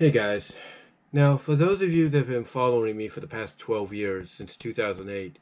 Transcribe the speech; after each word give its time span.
Hey 0.00 0.10
guys. 0.10 0.54
Now, 1.12 1.36
for 1.36 1.54
those 1.54 1.82
of 1.82 1.92
you 1.92 2.08
that 2.08 2.16
have 2.16 2.28
been 2.28 2.46
following 2.46 2.96
me 2.96 3.08
for 3.08 3.20
the 3.20 3.26
past 3.26 3.58
12 3.58 3.92
years, 3.92 4.30
since 4.30 4.56
2008, 4.56 5.38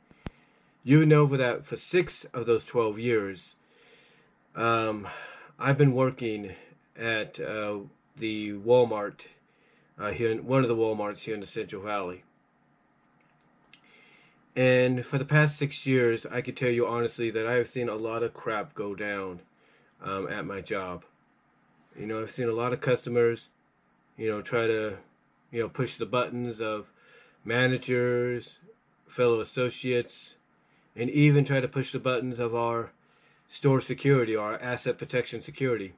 you 0.83 1.07
know 1.07 1.29
that 1.37 1.65
for 1.65 1.77
six 1.77 2.27
of 2.35 2.47
those 2.47 2.65
12 2.65 2.99
years, 2.99 3.55
um, 4.57 5.07
I've 5.61 5.79
been 5.79 5.93
working 5.93 6.57
at 6.99 7.39
uh, 7.39 7.83
the 8.17 8.55
Walmart 8.55 9.21
uh, 9.97 10.11
here, 10.11 10.33
in, 10.33 10.45
one 10.45 10.65
of 10.65 10.69
the 10.69 10.75
WalMarts 10.75 11.19
here 11.19 11.35
in 11.35 11.41
the 11.41 11.47
Central 11.47 11.83
Valley. 11.83 12.25
And 14.57 15.07
for 15.07 15.19
the 15.19 15.25
past 15.25 15.57
six 15.57 15.87
years, 15.87 16.27
I 16.27 16.41
can 16.41 16.57
tell 16.57 16.71
you 16.71 16.85
honestly 16.85 17.31
that 17.31 17.47
I 17.47 17.53
have 17.53 17.69
seen 17.69 17.89
a 17.89 17.95
lot 17.95 18.25
of 18.25 18.35
crap 18.35 18.75
go 18.75 18.97
down 18.97 19.39
um, 20.03 20.27
at 20.27 20.45
my 20.45 20.61
job. 20.61 21.05
You 21.97 22.07
know, 22.07 22.21
I've 22.21 22.33
seen 22.33 22.49
a 22.49 22.53
lot 22.53 22.73
of 22.73 22.81
customers 22.81 23.51
you 24.19 24.29
know, 24.29 24.43
try 24.43 24.67
to, 24.67 24.97
you 25.51 25.63
know, 25.63 25.69
push 25.69 25.97
the 25.97 26.05
buttons 26.05 26.61
of 26.61 26.91
managers, 27.45 28.59
fellow 29.07 29.41
associates, 29.41 30.35
and 30.95 31.09
even 31.09 31.45
try 31.45 31.61
to 31.61 31.69
push 31.69 31.93
the 31.93 32.01
buttons 32.01 32.39
of 32.39 32.55
our 32.55 32.91
store 33.49 33.81
security, 33.81 34.37
our 34.37 34.59
asset 34.61 34.99
protection 34.99 35.41
security. 35.41 35.95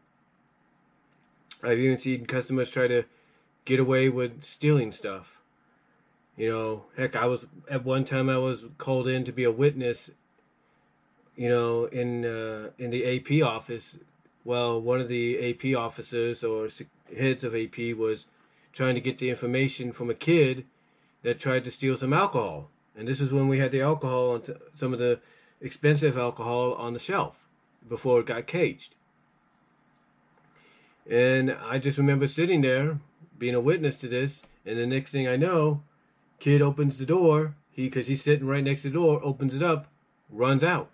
I've 1.62 1.78
even 1.78 1.98
seen 1.98 2.26
customers 2.26 2.70
try 2.70 2.86
to 2.86 3.04
get 3.64 3.80
away 3.80 4.08
with 4.08 4.44
stealing 4.44 4.92
stuff. 4.92 5.40
You 6.36 6.50
know, 6.50 6.84
heck, 6.96 7.16
I 7.16 7.26
was 7.26 7.44
at 7.70 7.84
one 7.84 8.04
time 8.04 8.30
I 8.30 8.38
was 8.38 8.60
called 8.78 9.08
in 9.08 9.24
to 9.24 9.32
be 9.32 9.44
a 9.44 9.50
witness. 9.50 10.10
You 11.36 11.48
know, 11.48 11.84
in 11.86 12.24
uh, 12.24 12.70
in 12.78 12.90
the 12.90 13.16
AP 13.16 13.46
office, 13.46 13.96
well, 14.44 14.80
one 14.80 15.00
of 15.00 15.08
the 15.08 15.50
AP 15.50 15.76
officers 15.76 16.42
or 16.44 16.68
heads 17.16 17.44
of 17.44 17.54
AP 17.54 17.96
was 17.96 18.26
trying 18.72 18.94
to 18.94 19.00
get 19.00 19.18
the 19.18 19.30
information 19.30 19.92
from 19.92 20.10
a 20.10 20.14
kid 20.14 20.64
that 21.22 21.40
tried 21.40 21.64
to 21.64 21.70
steal 21.70 21.96
some 21.96 22.12
alcohol. 22.12 22.70
And 22.96 23.06
this 23.06 23.20
is 23.20 23.32
when 23.32 23.48
we 23.48 23.58
had 23.58 23.72
the 23.72 23.80
alcohol 23.80 24.36
and 24.36 24.56
some 24.78 24.92
of 24.92 24.98
the 24.98 25.20
expensive 25.60 26.16
alcohol 26.16 26.74
on 26.74 26.92
the 26.92 26.98
shelf 26.98 27.36
before 27.88 28.20
it 28.20 28.26
got 28.26 28.46
caged. 28.46 28.94
And 31.08 31.50
I 31.50 31.78
just 31.78 31.98
remember 31.98 32.28
sitting 32.28 32.60
there, 32.60 33.00
being 33.38 33.54
a 33.54 33.60
witness 33.60 33.96
to 33.98 34.08
this, 34.08 34.42
and 34.64 34.78
the 34.78 34.86
next 34.86 35.10
thing 35.10 35.26
I 35.26 35.36
know, 35.36 35.82
kid 36.38 36.62
opens 36.62 36.98
the 36.98 37.06
door. 37.06 37.54
He, 37.70 37.84
because 37.84 38.06
he's 38.06 38.22
sitting 38.22 38.46
right 38.46 38.64
next 38.64 38.82
to 38.82 38.88
the 38.88 38.94
door, 38.94 39.20
opens 39.22 39.54
it 39.54 39.62
up, 39.62 39.86
runs 40.28 40.62
out. 40.62 40.90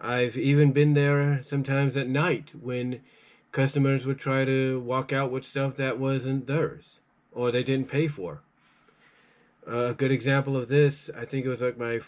I've 0.00 0.36
even 0.36 0.72
been 0.72 0.94
there 0.94 1.42
sometimes 1.48 1.96
at 1.96 2.08
night 2.08 2.52
when 2.60 3.00
customers 3.52 4.04
would 4.04 4.18
try 4.18 4.44
to 4.44 4.80
walk 4.80 5.12
out 5.12 5.30
with 5.30 5.46
stuff 5.46 5.76
that 5.76 5.98
wasn't 5.98 6.46
theirs 6.46 7.00
or 7.32 7.50
they 7.50 7.62
didn't 7.62 7.88
pay 7.88 8.08
for. 8.08 8.40
A 9.66 9.94
good 9.94 10.10
example 10.10 10.56
of 10.56 10.68
this, 10.68 11.10
I 11.16 11.24
think 11.24 11.44
it 11.44 11.48
was 11.48 11.60
like 11.60 11.78
my 11.78 12.00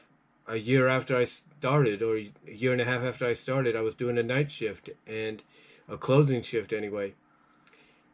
a 0.46 0.56
year 0.56 0.88
after 0.88 1.16
I 1.16 1.26
started, 1.26 2.02
or 2.02 2.16
a 2.16 2.32
year 2.46 2.72
and 2.72 2.80
a 2.80 2.84
half 2.84 3.02
after 3.02 3.26
I 3.26 3.34
started, 3.34 3.76
I 3.76 3.82
was 3.82 3.94
doing 3.94 4.16
a 4.16 4.22
night 4.22 4.50
shift 4.50 4.88
and 5.06 5.42
a 5.88 5.98
closing 5.98 6.42
shift 6.42 6.72
anyway. 6.72 7.14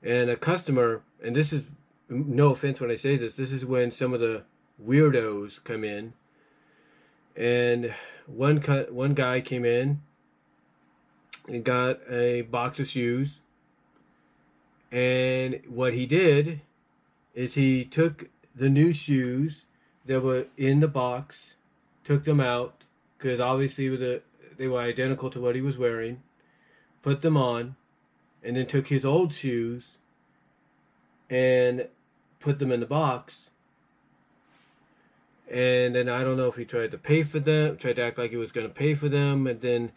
And 0.03 0.29
a 0.29 0.37
customer, 0.37 1.03
and 1.23 1.37
this 1.37 1.53
is 1.53 1.63
no 2.09 2.51
offense 2.51 2.81
when 2.81 2.91
I 2.91 2.97
say 2.97 3.17
this, 3.17 3.35
this 3.35 3.53
is 3.53 3.65
when 3.65 3.93
some 3.93 4.13
of 4.13 4.21
the 4.21 4.43
weirdos 4.85 5.63
come 5.63 5.85
in 5.85 6.13
and 7.37 7.95
one 8.27 8.59
one 8.91 9.15
guy 9.15 9.41
came 9.41 9.65
in 9.65 10.01
and 11.49 11.65
got 11.65 12.01
a 12.11 12.43
box 12.43 12.81
of 12.81 12.89
shoes. 12.89 13.39
And 14.91 15.61
what 15.69 15.95
he 15.95 16.07
did 16.07 16.61
is 17.35 17.55
he 17.55 17.85
took 17.85 18.29
the 18.55 18.69
new 18.69 18.93
shoes 18.93 19.63
that 20.07 20.21
were 20.21 20.47
in 20.57 20.81
the 20.81 20.89
box, 20.89 21.55
took 22.05 22.25
them 22.25 22.41
out 22.41 22.85
because 23.19 23.41
obviously 23.41 23.89
the, 23.97 24.23
they 24.57 24.69
were 24.69 24.81
identical 24.81 25.31
to 25.31 25.41
what 25.41 25.55
he 25.55 25.61
was 25.61 25.77
wearing, 25.77 26.23
put 27.03 27.23
them 27.23 27.37
on, 27.37 27.75
and 28.43 28.57
then 28.57 28.67
took 28.67 28.89
his 28.89 29.05
old 29.05 29.33
shoes 29.33 29.85
and 31.29 31.89
put 32.39 32.59
them 32.59 32.71
in 32.71 32.81
the 32.81 32.87
box 32.87 33.51
and 35.51 35.95
then 35.95 36.09
I 36.09 36.25
don't 36.25 36.37
know 36.37 36.49
if 36.49 36.57
he 36.57 36.65
tried 36.65 36.91
to 36.93 36.99
pay 36.99 37.23
for 37.23 37.39
them, 37.39 37.77
tried 37.77 37.97
to 37.97 38.03
act 38.03 38.19
like 38.19 38.31
he 38.31 38.37
was 38.37 38.53
going 38.53 38.67
to 38.67 38.73
pay 38.73 38.95
for 38.95 39.09
them, 39.09 39.47
and 39.47 39.61
then, 39.61 39.93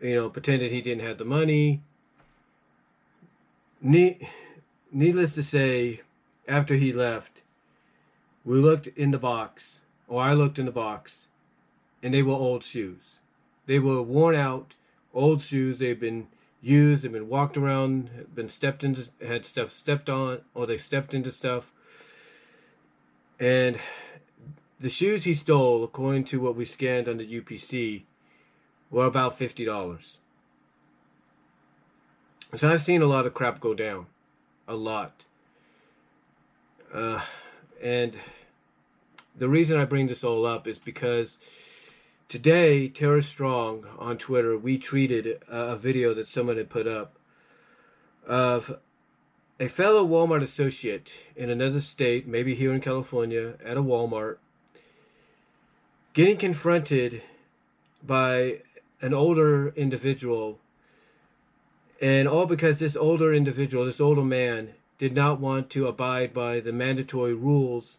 you 0.00 0.14
know, 0.14 0.28
pretended 0.28 0.70
he 0.70 0.82
didn't 0.82 1.06
have 1.06 1.18
the 1.18 1.24
money. 1.24 1.82
Ne- 3.80 4.28
needless 4.92 5.34
to 5.34 5.42
say, 5.42 6.02
after 6.46 6.74
he 6.74 6.92
left, 6.92 7.40
we 8.44 8.58
looked 8.58 8.88
in 8.88 9.10
the 9.10 9.18
box, 9.18 9.78
or 10.08 10.22
I 10.22 10.32
looked 10.34 10.58
in 10.58 10.66
the 10.66 10.72
box, 10.72 11.26
and 12.02 12.12
they 12.12 12.22
were 12.22 12.34
old 12.34 12.64
shoes. 12.64 13.02
They 13.66 13.78
were 13.78 14.02
worn 14.02 14.34
out, 14.34 14.74
old 15.14 15.42
shoes. 15.42 15.78
They've 15.78 15.98
been 15.98 16.26
used, 16.60 17.02
they've 17.02 17.12
been 17.12 17.28
walked 17.28 17.56
around, 17.56 18.26
been 18.34 18.48
stepped 18.48 18.84
into, 18.84 19.08
had 19.26 19.46
stuff 19.46 19.72
stepped 19.72 20.08
on, 20.08 20.40
or 20.54 20.66
they 20.66 20.78
stepped 20.78 21.14
into 21.14 21.30
stuff. 21.30 21.72
And 23.38 23.78
the 24.82 24.90
shoes 24.90 25.22
he 25.22 25.32
stole, 25.32 25.84
according 25.84 26.24
to 26.24 26.40
what 26.40 26.56
we 26.56 26.64
scanned 26.64 27.08
on 27.08 27.16
the 27.16 27.40
UPC, 27.40 28.02
were 28.90 29.06
about 29.06 29.38
$50. 29.38 30.02
So 32.56 32.70
I've 32.70 32.82
seen 32.82 33.00
a 33.00 33.06
lot 33.06 33.24
of 33.24 33.32
crap 33.32 33.60
go 33.60 33.74
down. 33.74 34.06
A 34.66 34.74
lot. 34.74 35.22
Uh, 36.92 37.22
and 37.82 38.16
the 39.36 39.48
reason 39.48 39.78
I 39.78 39.84
bring 39.84 40.08
this 40.08 40.24
all 40.24 40.44
up 40.44 40.66
is 40.66 40.78
because 40.78 41.38
today, 42.28 42.88
Tara 42.88 43.22
Strong 43.22 43.86
on 43.98 44.18
Twitter, 44.18 44.58
we 44.58 44.78
tweeted 44.78 45.38
a 45.48 45.76
video 45.76 46.12
that 46.12 46.28
someone 46.28 46.56
had 46.56 46.68
put 46.68 46.88
up 46.88 47.18
of 48.26 48.78
a 49.60 49.68
fellow 49.68 50.04
Walmart 50.06 50.42
associate 50.42 51.12
in 51.36 51.50
another 51.50 51.80
state, 51.80 52.26
maybe 52.26 52.54
here 52.56 52.74
in 52.74 52.80
California, 52.80 53.54
at 53.64 53.76
a 53.76 53.82
Walmart, 53.82 54.38
getting 56.12 56.36
confronted 56.36 57.22
by 58.04 58.60
an 59.00 59.14
older 59.14 59.68
individual, 59.70 60.58
and 62.00 62.28
all 62.28 62.46
because 62.46 62.78
this 62.78 62.96
older 62.96 63.32
individual, 63.32 63.86
this 63.86 64.00
older 64.00 64.24
man, 64.24 64.70
did 64.98 65.14
not 65.14 65.40
want 65.40 65.70
to 65.70 65.86
abide 65.86 66.32
by 66.34 66.60
the 66.60 66.72
mandatory 66.72 67.34
rules 67.34 67.96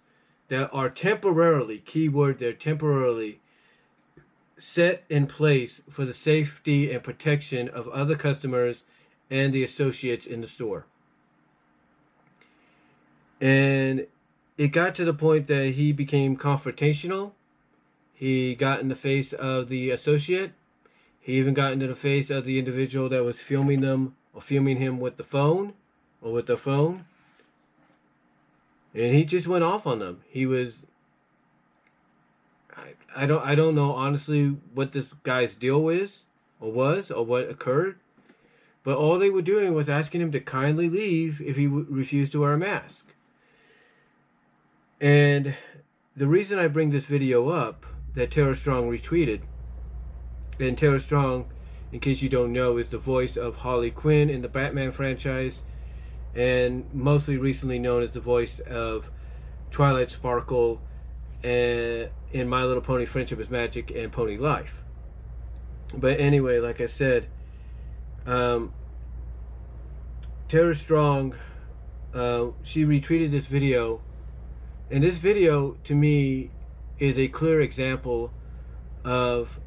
that 0.48 0.70
are 0.72 0.90
temporarily, 0.90 1.80
keyword 1.80 2.40
they're 2.40 2.54
temporarily, 2.54 3.40
set 4.58 5.04
in 5.10 5.26
place 5.26 5.82
for 5.90 6.06
the 6.06 6.14
safety 6.14 6.92
and 6.92 7.04
protection 7.04 7.68
of 7.68 7.88
other 7.90 8.16
customers 8.16 8.84
and 9.30 9.52
the 9.52 9.64
associates 9.64 10.26
in 10.26 10.42
the 10.42 10.48
store. 10.48 10.86
And 13.42 14.08
it 14.58 14.68
got 14.68 14.96
to 14.96 15.06
the 15.06 15.14
point 15.14 15.48
that 15.48 15.74
he 15.74 15.92
became 15.92 16.38
confrontational 16.38 17.32
he 18.24 18.56
got 18.56 18.80
in 18.80 18.88
the 18.88 18.96
face 18.96 19.34
of 19.34 19.68
the 19.68 19.92
associate. 19.92 20.54
He 21.20 21.34
even 21.34 21.54
got 21.54 21.74
into 21.74 21.88
the 21.88 21.94
face 21.94 22.30
of 22.30 22.46
the 22.46 22.58
individual 22.58 23.10
that 23.10 23.26
was 23.26 23.42
filming 23.42 23.82
them 23.82 24.16
or 24.34 24.42
filming 24.42 24.78
him 24.78 25.02
with 25.02 25.18
the 25.18 25.26
phone 25.26 25.74
or 26.22 26.32
with 26.32 26.46
the 26.46 26.56
phone. 26.56 27.04
And 28.94 29.14
he 29.14 29.26
just 29.26 29.46
went 29.46 29.66
off 29.66 29.86
on 29.86 30.00
them. 30.00 30.22
He 30.30 30.46
was 30.46 30.76
I, 32.74 32.94
I 33.14 33.26
don't 33.26 33.46
I 33.46 33.56
don't 33.56 33.76
know 33.76 33.92
honestly 33.92 34.56
what 34.74 34.94
this 34.94 35.08
guy's 35.24 35.56
deal 35.56 35.90
is 35.90 36.24
or 36.62 36.72
was 36.72 37.12
or 37.12 37.26
what 37.26 37.50
occurred. 37.50 37.98
But 38.86 38.96
all 38.96 39.20
they 39.20 39.32
were 39.32 39.42
doing 39.42 39.74
was 39.74 39.90
asking 39.90 40.22
him 40.22 40.32
to 40.32 40.40
kindly 40.40 40.88
leave 40.88 41.42
if 41.42 41.58
he 41.58 41.66
w- 41.66 41.88
refused 41.90 42.32
to 42.32 42.40
wear 42.40 42.54
a 42.54 42.58
mask. 42.58 43.04
And 45.02 45.56
the 46.16 46.28
reason 46.28 46.58
I 46.58 46.68
bring 46.70 46.92
this 46.92 47.04
video 47.04 47.50
up 47.50 47.86
that 48.16 48.32
Tara 48.32 48.56
Strong 48.56 48.90
retweeted. 48.90 49.42
And 50.60 50.78
Tara 50.78 51.00
Strong, 51.00 51.46
in 51.92 52.00
case 52.00 52.22
you 52.22 52.30
don't 52.30 52.54
know, 52.54 52.78
is 52.78 52.90
the 52.90 52.98
voice 52.98 53.38
of 53.38 53.58
Harley 53.58 53.92
Quinn 53.92 54.30
in 54.30 54.42
the 54.42 54.48
Batman 54.48 54.92
franchise, 54.92 55.64
and 56.36 56.86
mostly 56.94 57.38
recently 57.38 57.80
known 57.80 58.04
as 58.04 58.12
the 58.12 58.20
voice 58.20 58.60
of 58.60 59.10
Twilight 59.72 60.12
Sparkle 60.12 60.82
and 61.44 62.10
in 62.32 62.48
My 62.48 62.64
Little 62.64 62.82
Pony 62.82 63.06
Friendship 63.06 63.40
is 63.40 63.50
Magic 63.50 63.92
and 63.92 64.12
Pony 64.12 64.38
Life. 64.38 64.76
But 65.94 66.20
anyway, 66.20 66.60
like 66.60 66.82
I 66.82 66.88
said, 66.88 67.28
um, 68.26 68.74
Tara 70.48 70.76
Strong, 70.76 71.36
uh, 72.14 72.48
she 72.64 72.86
retweeted 72.86 73.32
this 73.32 73.46
video, 73.46 74.02
and 74.90 75.04
this 75.04 75.18
video 75.18 75.78
to 75.84 75.96
me 75.96 76.50
is 77.00 77.18
a 77.18 77.28
clear 77.28 77.62
example 77.62 78.32
of 79.04 79.60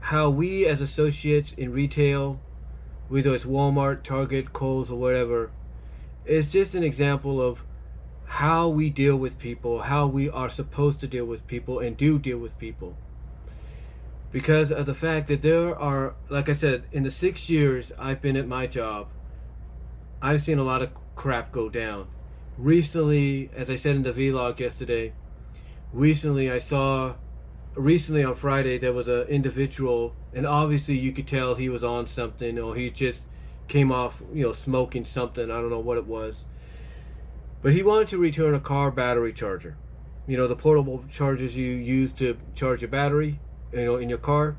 how 0.00 0.30
we 0.30 0.66
as 0.66 0.80
associates 0.80 1.52
in 1.56 1.72
retail 1.72 2.40
whether 3.08 3.34
it's 3.34 3.44
Walmart, 3.44 4.02
Target, 4.02 4.52
Kohl's, 4.52 4.90
or 4.90 4.98
whatever, 4.98 5.50
is 6.24 6.48
just 6.48 6.74
an 6.74 6.82
example 6.82 7.40
of 7.40 7.62
how 8.24 8.68
we 8.68 8.90
deal 8.90 9.16
with 9.16 9.38
people, 9.38 9.82
how 9.82 10.06
we 10.06 10.28
are 10.28 10.50
supposed 10.50 11.00
to 11.00 11.06
deal 11.06 11.24
with 11.24 11.46
people, 11.46 11.78
and 11.78 11.96
do 11.96 12.18
deal 12.18 12.38
with 12.38 12.58
people. 12.58 12.96
Because 14.32 14.72
of 14.72 14.86
the 14.86 14.94
fact 14.94 15.28
that 15.28 15.42
there 15.42 15.78
are, 15.78 16.14
like 16.28 16.48
I 16.48 16.52
said, 16.52 16.84
in 16.90 17.04
the 17.04 17.10
six 17.10 17.48
years 17.48 17.92
I've 17.98 18.20
been 18.20 18.36
at 18.36 18.48
my 18.48 18.66
job, 18.66 19.08
I've 20.20 20.42
seen 20.42 20.58
a 20.58 20.64
lot 20.64 20.82
of 20.82 20.90
crap 21.14 21.52
go 21.52 21.68
down. 21.68 22.08
Recently, 22.58 23.50
as 23.54 23.70
I 23.70 23.76
said 23.76 23.96
in 23.96 24.02
the 24.02 24.12
vlog 24.12 24.58
yesterday, 24.58 25.12
recently 25.96 26.50
I 26.50 26.58
saw, 26.58 27.14
recently 27.74 28.22
on 28.22 28.34
Friday, 28.34 28.78
there 28.78 28.92
was 28.92 29.08
an 29.08 29.22
individual, 29.28 30.14
and 30.34 30.46
obviously 30.46 30.96
you 30.96 31.12
could 31.12 31.26
tell 31.26 31.54
he 31.54 31.68
was 31.68 31.82
on 31.82 32.06
something, 32.06 32.58
or 32.58 32.76
he 32.76 32.90
just 32.90 33.22
came 33.66 33.90
off, 33.90 34.22
you 34.32 34.44
know, 34.44 34.52
smoking 34.52 35.04
something. 35.04 35.50
I 35.50 35.54
don't 35.54 35.70
know 35.70 35.80
what 35.80 35.96
it 35.96 36.06
was. 36.06 36.44
But 37.62 37.72
he 37.72 37.82
wanted 37.82 38.08
to 38.08 38.18
return 38.18 38.54
a 38.54 38.60
car 38.60 38.90
battery 38.90 39.32
charger. 39.32 39.76
You 40.26 40.36
know, 40.36 40.46
the 40.46 40.56
portable 40.56 41.04
chargers 41.10 41.56
you 41.56 41.72
use 41.72 42.12
to 42.12 42.36
charge 42.54 42.82
a 42.82 42.88
battery, 42.88 43.40
you 43.72 43.84
know, 43.84 43.96
in 43.96 44.08
your 44.08 44.18
car. 44.18 44.56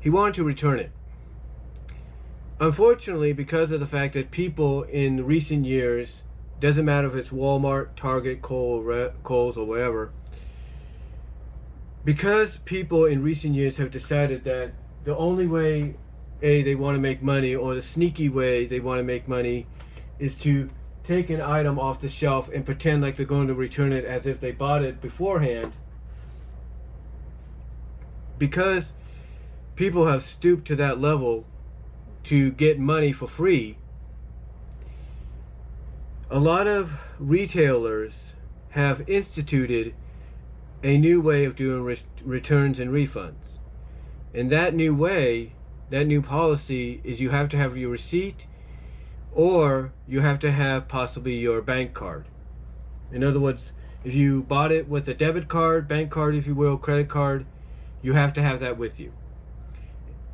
He 0.00 0.10
wanted 0.10 0.34
to 0.34 0.44
return 0.44 0.78
it. 0.78 0.92
Unfortunately, 2.60 3.32
because 3.32 3.70
of 3.72 3.80
the 3.80 3.86
fact 3.86 4.14
that 4.14 4.30
people 4.30 4.82
in 4.82 5.24
recent 5.24 5.64
years, 5.64 6.22
doesn't 6.60 6.84
matter 6.84 7.08
if 7.08 7.14
it's 7.14 7.30
Walmart, 7.30 7.88
Target, 7.96 8.42
Kohl's, 8.42 9.56
or 9.56 9.64
wherever, 9.64 10.10
because 12.04 12.58
people 12.64 13.04
in 13.04 13.22
recent 13.22 13.54
years 13.54 13.76
have 13.76 13.90
decided 13.90 14.44
that 14.44 14.72
the 15.04 15.16
only 15.16 15.46
way 15.46 15.94
a 16.42 16.62
they 16.62 16.74
want 16.74 16.94
to 16.94 17.00
make 17.00 17.22
money 17.22 17.54
or 17.54 17.74
the 17.74 17.82
sneaky 17.82 18.28
way 18.28 18.66
they 18.66 18.80
want 18.80 18.98
to 18.98 19.02
make 19.02 19.28
money 19.28 19.66
is 20.18 20.36
to 20.38 20.70
take 21.04 21.30
an 21.30 21.40
item 21.40 21.78
off 21.78 22.00
the 22.00 22.08
shelf 22.08 22.48
and 22.52 22.64
pretend 22.64 23.02
like 23.02 23.16
they're 23.16 23.26
going 23.26 23.48
to 23.48 23.54
return 23.54 23.92
it 23.92 24.04
as 24.04 24.26
if 24.26 24.40
they 24.40 24.52
bought 24.52 24.82
it 24.82 25.00
beforehand. 25.00 25.72
Because 28.36 28.92
people 29.74 30.06
have 30.06 30.22
stooped 30.22 30.66
to 30.68 30.76
that 30.76 31.00
level 31.00 31.44
to 32.24 32.50
get 32.52 32.78
money 32.78 33.12
for 33.12 33.26
free 33.26 33.78
a 36.30 36.38
lot 36.38 36.66
of 36.66 36.92
retailers 37.18 38.12
have 38.70 39.08
instituted 39.08 39.94
a 40.82 40.98
new 40.98 41.20
way 41.20 41.44
of 41.44 41.56
doing 41.56 41.82
re- 41.82 42.02
returns 42.22 42.78
and 42.78 42.90
refunds 42.90 43.58
and 44.34 44.50
that 44.50 44.74
new 44.74 44.94
way 44.94 45.52
that 45.90 46.06
new 46.06 46.20
policy 46.20 47.00
is 47.02 47.18
you 47.18 47.30
have 47.30 47.48
to 47.48 47.56
have 47.56 47.76
your 47.76 47.90
receipt 47.90 48.46
or 49.32 49.92
you 50.06 50.20
have 50.20 50.38
to 50.38 50.52
have 50.52 50.86
possibly 50.86 51.34
your 51.36 51.62
bank 51.62 51.94
card. 51.94 52.26
In 53.10 53.24
other 53.24 53.40
words, 53.40 53.72
if 54.04 54.14
you 54.14 54.42
bought 54.42 54.70
it 54.70 54.88
with 54.88 55.08
a 55.08 55.14
debit 55.14 55.48
card, 55.48 55.88
bank 55.88 56.10
card, 56.10 56.34
if 56.34 56.46
you 56.46 56.54
will, 56.54 56.76
credit 56.76 57.08
card, 57.08 57.46
you 58.02 58.12
have 58.12 58.32
to 58.34 58.42
have 58.42 58.60
that 58.60 58.76
with 58.76 59.00
you. 59.00 59.12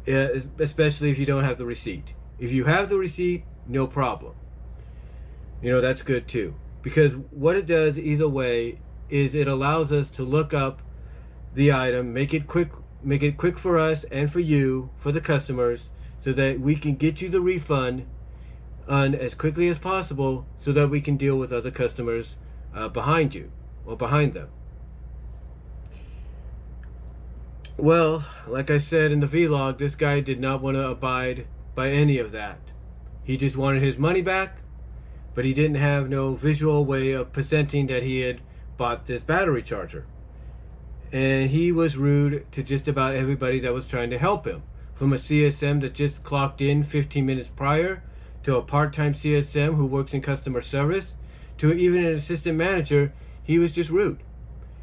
Uh, 0.07 0.41
especially 0.59 1.11
if 1.11 1.19
you 1.19 1.27
don't 1.27 1.45
have 1.45 1.57
the 1.57 1.65
receipt. 1.65 2.15
If 2.39 2.51
you 2.51 2.65
have 2.65 2.89
the 2.89 2.99
receipt, 2.99 3.45
no 3.67 3.87
problem. 3.87 4.35
You 5.65 5.73
know, 5.73 5.81
that's 5.81 6.03
good 6.03 6.29
too. 6.29 6.55
Because 6.83 7.15
what 7.31 7.57
it 7.57 7.65
does 7.65 7.97
either 7.97 8.29
way 8.29 8.81
is 9.09 9.35
it 9.35 9.49
allows 9.49 9.93
us 9.93 10.11
to 10.11 10.23
look 10.23 10.53
up 10.53 10.83
the 11.55 11.73
item, 11.73 12.13
make 12.13 12.35
it 12.35 12.47
quick 12.47 12.69
make 13.03 13.23
it 13.23 13.39
quick 13.39 13.59
for 13.59 13.79
us 13.79 14.05
and 14.11 14.31
for 14.31 14.41
you, 14.41 14.91
for 14.99 15.11
the 15.11 15.23
customers, 15.23 15.89
so 16.21 16.35
that 16.35 16.61
we 16.61 16.77
can 16.77 16.97
get 16.97 17.23
you 17.23 17.31
the 17.31 17.41
refund 17.41 18.07
on 18.87 19.15
as 19.15 19.35
quickly 19.35 19.69
as 19.69 19.79
possible 19.79 20.47
so 20.59 20.71
that 20.73 20.91
we 20.91 21.01
can 21.01 21.17
deal 21.17 21.37
with 21.37 21.51
other 21.51 21.71
customers 21.71 22.37
uh, 22.75 22.89
behind 22.89 23.35
you 23.35 23.51
or 23.87 23.97
behind 23.97 24.35
them. 24.35 24.49
Well, 27.79 28.27
like 28.47 28.71
I 28.71 28.77
said 28.77 29.13
in 29.13 29.21
the 29.21 29.27
vlog, 29.27 29.79
this 29.79 29.95
guy 29.95 30.21
did 30.21 30.41
not 30.41 30.61
want 30.61 30.77
to 30.77 30.89
abide 30.89 31.47
by 31.75 31.89
any 31.89 32.19
of 32.19 32.33
that. 32.33 32.61
He 33.23 33.39
just 33.39 33.57
wanted 33.57 33.83
his 33.83 33.97
money 33.97 34.21
back, 34.21 34.59
but 35.35 35.45
he 35.45 35.53
didn't 35.53 35.77
have 35.77 36.09
no 36.09 36.35
visual 36.35 36.85
way 36.85 37.13
of 37.13 37.33
presenting 37.33 37.87
that 37.89 38.03
he 38.03 38.21
had 38.21 38.41
bought 38.77 39.07
this 39.07 39.23
battery 39.23 39.63
charger 39.63 40.07
and 41.15 41.51
he 41.51 41.71
was 41.71 41.97
rude 41.97 42.45
to 42.51 42.61
just 42.61 42.89
about 42.89 43.15
everybody 43.15 43.61
that 43.61 43.73
was 43.73 43.87
trying 43.87 44.11
to 44.11 44.19
help 44.19 44.45
him. 44.45 44.65
From 44.97 45.13
a 45.13 45.17
CSM 45.17 45.81
that 45.83 45.95
just 45.95 46.25
clocked 46.25 46.61
in 46.61 46.83
15 46.83 47.25
minutes 47.25 47.49
prior, 47.55 48.03
to 48.43 48.57
a 48.57 48.63
part 48.63 48.93
time 48.93 49.15
CSM 49.15 49.77
who 49.77 49.87
works 49.87 50.13
in 50.13 50.21
customer 50.23 50.61
service, 50.61 51.15
to 51.59 51.73
even 51.73 52.05
an 52.05 52.15
assistant 52.15 52.59
manager, 52.59 53.13
he 53.45 53.61
was 53.61 53.71
just 53.71 53.91
rude. 53.91 54.19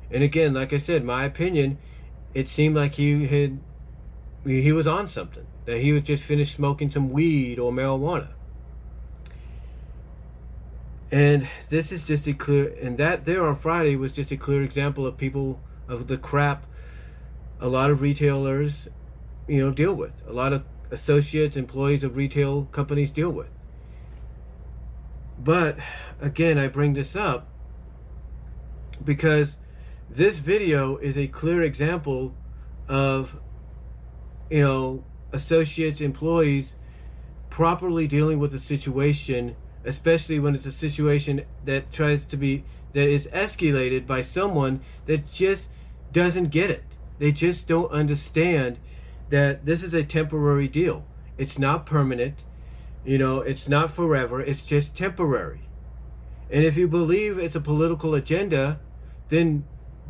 And 0.10 0.24
again, 0.24 0.54
like 0.54 0.72
I 0.72 0.78
said, 0.78 1.04
my 1.04 1.26
opinion, 1.26 1.80
it 2.34 2.48
seemed 2.48 2.78
like 2.78 2.96
he 2.96 3.28
had 3.28 3.60
he 4.46 4.72
was 4.72 4.88
on 4.88 5.10
something. 5.10 5.46
That 5.66 5.82
he 5.82 5.92
was 5.92 6.04
just 6.04 6.24
finished 6.24 6.56
smoking 6.56 6.90
some 6.90 7.10
weed 7.10 7.60
or 7.60 7.74
marijuana. 7.74 8.30
And 11.12 11.48
this 11.70 11.92
is 11.92 12.04
just 12.04 12.26
a 12.28 12.34
clear 12.34 12.74
and 12.82 12.98
that 12.98 13.26
there 13.26 13.46
on 13.46 13.58
Friday 13.58 13.98
was 13.98 14.14
just 14.14 14.32
a 14.32 14.38
clear 14.38 14.64
example 14.64 15.06
of 15.06 15.18
people 15.18 15.60
of 15.88 16.08
the 16.08 16.18
crap 16.18 16.66
a 17.62 17.68
lot 17.68 17.92
of 17.92 18.02
retailers, 18.02 18.88
you 19.48 19.64
know, 19.64 19.72
deal 19.72 19.94
with. 19.94 20.14
A 20.28 20.34
lot 20.34 20.52
of 20.52 20.64
associates, 20.90 21.56
employees 21.56 22.04
of 22.04 22.16
retail 22.16 22.66
companies 22.72 23.12
deal 23.12 23.30
with. 23.30 23.50
But 25.38 25.78
again, 26.20 26.58
I 26.58 26.68
bring 26.68 26.94
this 26.94 27.16
up 27.16 27.48
because 29.04 29.58
this 30.10 30.40
video 30.40 30.98
is 30.98 31.18
a 31.18 31.28
clear 31.28 31.62
example 31.62 32.36
of, 32.88 33.40
you 34.50 34.62
know, 34.62 35.04
associates, 35.32 36.02
employees 36.02 36.74
properly 37.50 38.08
dealing 38.08 38.40
with 38.40 38.54
a 38.56 38.60
situation, 38.60 39.56
especially 39.86 40.40
when 40.40 40.56
it's 40.56 40.66
a 40.66 40.72
situation 40.72 41.44
that 41.66 41.92
tries 41.92 42.26
to 42.26 42.38
be, 42.38 42.64
that 42.94 43.08
is 43.08 43.28
escalated 43.28 44.06
by 44.06 44.22
someone 44.22 44.82
that 45.06 45.32
just 45.32 45.68
doesn't 46.12 46.50
get 46.50 46.70
it. 46.70 46.84
They 47.20 47.32
just 47.32 47.68
don't 47.68 47.92
understand 47.92 48.78
that 49.30 49.66
this 49.66 49.84
is 49.84 49.94
a 49.94 50.04
temporary 50.04 50.68
deal. 50.68 51.06
It's 51.38 51.58
not 51.58 51.86
permanent. 51.86 52.40
You 53.06 53.18
know, 53.18 53.40
it's 53.42 53.68
not 53.68 53.92
forever. 53.92 54.42
It's 54.42 54.64
just 54.64 54.96
temporary. 54.96 55.62
And 56.52 56.64
if 56.64 56.76
you 56.76 56.88
believe 56.88 57.40
it's 57.40 57.56
a 57.56 57.62
political 57.62 58.14
agenda, 58.14 58.80
then 59.30 59.64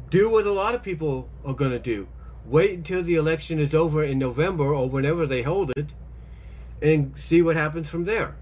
do 0.10 0.30
what 0.30 0.48
a 0.48 0.52
lot 0.52 0.76
of 0.76 0.84
people 0.84 1.30
are 1.46 1.54
going 1.54 1.72
to 1.72 1.80
do. 1.80 2.08
Wait 2.46 2.72
until 2.72 3.04
the 3.04 3.16
election 3.16 3.60
is 3.60 3.74
over 3.74 4.04
in 4.04 4.18
November 4.18 4.74
or 4.74 4.90
whenever 4.90 5.26
they 5.26 5.44
hold 5.44 5.72
it 5.78 5.88
and 6.82 7.14
see 7.18 7.42
what 7.42 7.56
happens 7.56 7.88
from 7.88 8.06
there. 8.06 8.36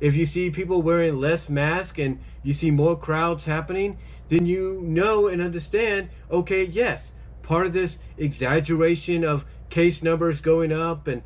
If 0.00 0.14
you 0.14 0.26
see 0.26 0.50
people 0.50 0.82
wearing 0.82 1.20
less 1.20 1.48
masks 1.48 1.98
and 1.98 2.20
you 2.42 2.52
see 2.52 2.70
more 2.70 2.96
crowds 2.96 3.44
happening, 3.44 3.98
then 4.28 4.46
you 4.46 4.80
know 4.82 5.28
and 5.28 5.40
understand 5.40 6.10
okay, 6.30 6.64
yes, 6.64 7.12
part 7.42 7.66
of 7.66 7.72
this 7.72 7.98
exaggeration 8.18 9.24
of 9.24 9.44
case 9.70 10.02
numbers 10.02 10.40
going 10.40 10.72
up 10.72 11.06
and 11.06 11.22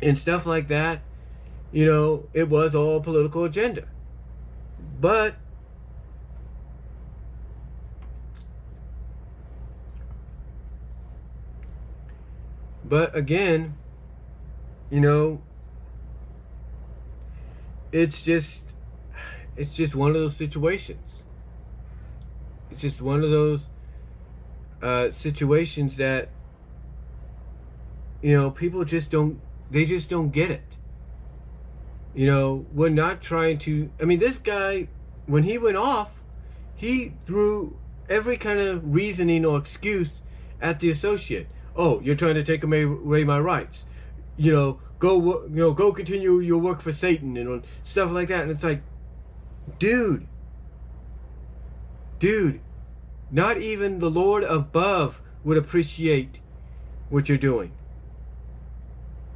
and 0.00 0.18
stuff 0.18 0.46
like 0.46 0.68
that, 0.68 1.00
you 1.70 1.86
know, 1.86 2.28
it 2.34 2.48
was 2.48 2.74
all 2.74 3.00
political 3.00 3.44
agenda. 3.44 3.86
But 5.00 5.36
but 12.84 13.16
again, 13.16 13.76
you 14.90 15.00
know, 15.00 15.40
it's 17.92 18.22
just 18.22 18.62
it's 19.56 19.70
just 19.70 19.94
one 19.94 20.10
of 20.10 20.16
those 20.16 20.36
situations. 20.36 21.22
It's 22.70 22.80
just 22.80 23.02
one 23.02 23.22
of 23.22 23.30
those 23.30 23.60
uh, 24.82 25.10
situations 25.10 25.96
that 25.98 26.30
you 28.22 28.36
know 28.36 28.50
people 28.50 28.84
just 28.84 29.10
don't 29.10 29.40
they 29.70 29.84
just 29.84 30.08
don't 30.08 30.30
get 30.30 30.50
it. 30.50 30.64
You 32.14 32.26
know, 32.26 32.66
we're 32.72 32.90
not 32.90 33.22
trying 33.22 33.58
to. 33.60 33.90
I 34.00 34.04
mean, 34.04 34.18
this 34.18 34.36
guy 34.38 34.88
when 35.26 35.44
he 35.44 35.58
went 35.58 35.76
off, 35.76 36.14
he 36.74 37.14
threw 37.26 37.76
every 38.08 38.36
kind 38.36 38.60
of 38.60 38.94
reasoning 38.94 39.44
or 39.44 39.58
excuse 39.58 40.22
at 40.60 40.80
the 40.80 40.90
associate. 40.90 41.48
Oh, 41.74 42.00
you're 42.00 42.16
trying 42.16 42.34
to 42.34 42.44
take 42.44 42.62
away 42.64 43.24
my 43.24 43.38
rights. 43.38 43.84
You 44.36 44.52
know, 44.52 44.80
go 45.02 45.42
you 45.48 45.56
know 45.56 45.72
go 45.72 45.92
continue 45.92 46.38
your 46.38 46.58
work 46.58 46.80
for 46.80 46.92
Satan 46.92 47.36
and 47.36 47.64
stuff 47.82 48.12
like 48.12 48.28
that. 48.28 48.42
And 48.42 48.52
it's 48.52 48.62
like, 48.62 48.82
dude, 49.80 50.28
dude, 52.20 52.60
not 53.28 53.58
even 53.58 53.98
the 53.98 54.08
Lord 54.08 54.44
above 54.44 55.20
would 55.42 55.56
appreciate 55.58 56.38
what 57.10 57.28
you're 57.28 57.36
doing. 57.36 57.72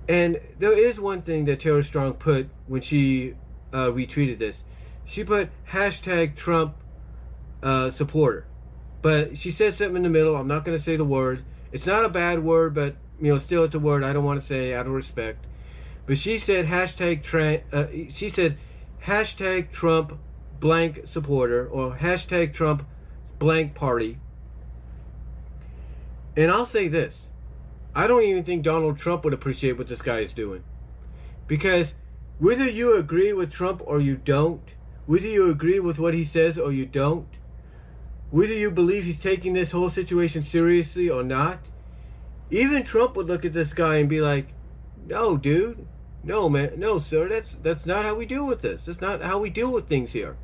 And 0.09 0.41
there 0.61 0.79
is 0.79 1.01
one 1.01 1.23
thing 1.23 1.47
that 1.47 1.59
Tara 1.59 1.83
Strong 1.83 2.15
put 2.15 2.49
when 2.69 2.81
she 2.81 3.35
uh, 3.73 3.89
retweeted 3.89 4.39
this. 4.39 4.63
She 5.05 5.25
put 5.25 5.51
hashtag 5.71 6.37
Trump 6.37 6.77
uh, 7.61 7.91
supporter. 7.91 8.47
But 9.03 9.37
she 9.37 9.51
said 9.51 9.75
something 9.75 9.97
in 9.97 10.03
the 10.05 10.09
middle. 10.09 10.37
I'm 10.37 10.47
not 10.47 10.65
going 10.65 10.79
to 10.79 10.83
say 10.83 10.97
the 10.97 11.05
word. 11.05 11.45
It's 11.73 11.87
not 11.87 12.05
a 12.05 12.09
bad 12.09 12.45
word, 12.45 12.73
but 12.73 12.95
you 13.21 13.33
know, 13.33 13.39
still 13.39 13.65
it's 13.65 13.75
a 13.75 13.81
word 13.81 14.05
I 14.05 14.13
don't 14.13 14.25
want 14.25 14.41
to 14.41 14.47
say 14.47 14.73
out 14.73 14.87
of 14.87 14.93
respect. 14.93 15.46
But 16.07 16.19
she 16.19 16.39
said 16.39 16.67
hashtag 16.67 17.23
tra- 17.23 17.63
uh, 17.73 17.87
she 18.11 18.31
said 18.31 18.57
hashtag 19.05 19.71
Trump 19.71 20.19
blank 20.61 21.03
supporter 21.07 21.67
or 21.67 21.97
hashtag 21.97 22.53
Trump 22.53 22.87
blank 23.39 23.75
party. 23.75 24.19
And 26.37 26.51
I'll 26.51 26.67
say 26.67 26.89
this. 26.89 27.27
I 27.95 28.07
don't 28.07 28.23
even 28.23 28.45
think 28.45 28.63
Donald 28.63 28.99
Trump 28.99 29.25
would 29.25 29.33
appreciate 29.33 29.79
what 29.79 29.89
this 29.89 30.03
guy 30.03 30.19
is 30.19 30.33
doing. 30.33 30.63
Because 31.47 31.95
whether 32.39 32.69
you 32.69 32.97
agree 32.97 33.33
with 33.33 33.51
Trump 33.51 33.83
or 33.85 34.01
you 34.01 34.17
don't, 34.17 34.63
whether 35.07 35.27
you 35.27 35.51
agree 35.51 35.81
with 35.81 35.99
what 35.99 36.13
he 36.13 36.25
says 36.25 36.59
or 36.59 36.73
you 36.73 36.85
don't, 36.85 37.29
whether 38.31 38.53
you 38.53 38.71
believe 38.71 39.05
he's 39.05 39.21
taking 39.21 39.55
this 39.55 39.71
whole 39.71 39.89
situation 39.89 40.43
seriously 40.43 41.09
or 41.09 41.23
not, 41.23 41.61
even 42.51 42.83
Trump 42.83 43.17
would 43.17 43.27
look 43.27 43.45
at 43.45 43.53
this 43.53 43.73
guy 43.73 43.97
and 43.97 44.09
be 44.09 44.21
like, 44.21 44.49
"No, 45.07 45.37
dude. 45.37 45.87
No, 46.27 46.49
man. 46.49 46.73
No, 46.77 46.99
sir. 46.99 47.29
That's 47.29 47.51
that's 47.63 47.87
not 47.87 48.05
how 48.05 48.17
we 48.17 48.27
deal 48.27 48.45
with 48.45 48.61
this. 48.61 48.85
That's 48.85 49.01
not 49.01 49.23
how 49.23 49.39
we 49.39 49.49
deal 49.49 49.71
with 49.71 49.89
things 49.89 50.13
here." 50.13 50.37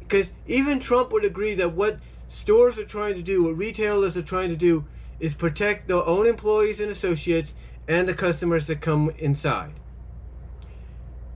Because 0.00 0.30
even 0.46 0.80
Trump 0.80 1.12
would 1.12 1.24
agree 1.24 1.54
that 1.54 1.72
what 1.72 2.00
stores 2.28 2.76
are 2.78 2.84
trying 2.84 3.14
to 3.14 3.22
do, 3.22 3.44
what 3.44 3.56
retailers 3.56 4.16
are 4.16 4.22
trying 4.22 4.50
to 4.50 4.56
do, 4.56 4.84
is 5.20 5.34
protect 5.34 5.86
their 5.86 6.04
own 6.04 6.26
employees 6.26 6.80
and 6.80 6.90
associates 6.90 7.54
and 7.86 8.08
the 8.08 8.14
customers 8.14 8.66
that 8.66 8.80
come 8.80 9.10
inside. 9.18 9.74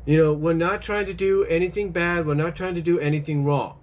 You 0.04 0.18
know, 0.18 0.32
we're 0.32 0.52
not 0.52 0.82
trying 0.82 1.06
to 1.06 1.14
do 1.14 1.44
anything 1.44 1.92
bad. 1.92 2.26
We're 2.26 2.34
not 2.34 2.56
trying 2.56 2.74
to 2.74 2.82
do 2.82 2.98
anything 2.98 3.44
wrong. 3.44 3.78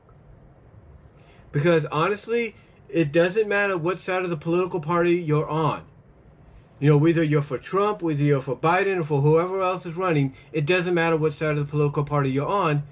Because 1.53 1.85
honestly, 1.85 2.55
it 2.89 3.13
doesn't 3.13 3.47
matter 3.47 3.77
what 3.77 4.01
side 4.01 4.23
of 4.23 4.29
the 4.29 4.37
political 4.37 4.81
party 4.81 5.15
you're 5.15 5.47
on. 5.47 5.85
You 6.83 6.89
know, 6.89 6.97
whether 6.97 7.23
you're 7.23 7.41
for 7.41 7.57
Trump, 7.57 8.01
whether 8.01 8.21
you're 8.21 8.41
for 8.41 8.57
Biden, 8.57 8.99
or 8.99 9.05
for 9.05 9.21
whoever 9.21 9.61
else 9.61 9.85
is 9.85 9.93
running, 9.93 10.35
it 10.51 10.65
doesn't 10.65 10.93
matter 10.93 11.15
what 11.15 11.33
side 11.33 11.57
of 11.57 11.65
the 11.65 11.71
political 11.71 12.03
party 12.03 12.29
you're 12.29 12.45
on. 12.45 12.83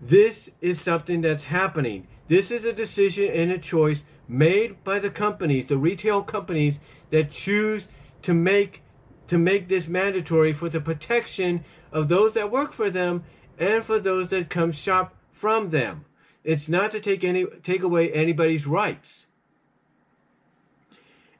This 0.00 0.50
is 0.60 0.80
something 0.80 1.20
that's 1.20 1.44
happening. 1.44 2.08
This 2.26 2.50
is 2.50 2.64
a 2.64 2.72
decision 2.72 3.30
and 3.30 3.52
a 3.52 3.58
choice 3.58 4.02
made 4.26 4.82
by 4.82 4.98
the 4.98 5.08
companies, 5.08 5.66
the 5.66 5.78
retail 5.78 6.24
companies 6.24 6.80
that 7.10 7.30
choose 7.30 7.86
to 8.22 8.34
make 8.34 8.82
to 9.28 9.38
make 9.38 9.68
this 9.68 9.86
mandatory 9.86 10.52
for 10.52 10.68
the 10.68 10.80
protection 10.80 11.64
of 11.92 12.08
those 12.08 12.34
that 12.34 12.50
work 12.50 12.72
for 12.72 12.90
them 12.90 13.22
and 13.56 13.84
for 13.84 14.00
those 14.00 14.30
that 14.30 14.50
come 14.50 14.72
shop 14.72 15.14
from 15.30 15.70
them. 15.70 16.06
It's 16.42 16.68
not 16.68 16.90
to 16.90 16.98
take 16.98 17.22
any 17.22 17.46
take 17.62 17.84
away 17.84 18.12
anybody's 18.12 18.66
rights. 18.66 19.26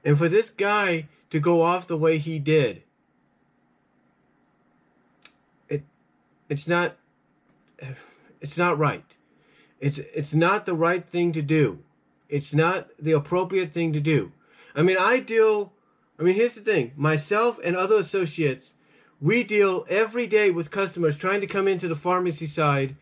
And 0.04 0.16
for 0.16 0.28
this 0.28 0.48
guy 0.48 1.08
to 1.32 1.40
go 1.40 1.62
off 1.62 1.86
the 1.86 1.96
way 1.96 2.18
he 2.18 2.38
did, 2.38 2.82
it 5.66 5.82
it's 6.50 6.68
not 6.68 6.96
it's 8.42 8.58
not 8.58 8.78
right. 8.78 9.06
It's 9.80 9.96
it's 9.98 10.34
not 10.34 10.66
the 10.66 10.74
right 10.74 11.08
thing 11.08 11.32
to 11.32 11.40
do. 11.40 11.78
It's 12.28 12.52
not 12.52 12.90
the 12.98 13.12
appropriate 13.12 13.72
thing 13.72 13.94
to 13.94 14.00
do. 14.00 14.32
I 14.76 14.82
mean, 14.82 14.98
I 14.98 15.20
deal 15.20 15.72
I 16.20 16.22
mean, 16.22 16.34
here's 16.34 16.52
the 16.52 16.60
thing. 16.60 16.92
Myself 16.96 17.58
and 17.64 17.74
other 17.74 17.96
associates, 17.96 18.74
we 19.18 19.42
deal 19.42 19.86
every 19.88 20.26
day 20.26 20.50
with 20.50 20.70
customers 20.70 21.16
trying 21.16 21.40
to 21.40 21.46
come 21.46 21.66
into 21.66 21.88
the 21.88 21.96
pharmacy 21.96 22.46
side 22.46 22.94